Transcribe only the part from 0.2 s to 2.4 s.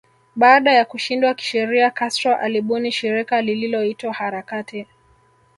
Baada ya kushindwa kisheria Castro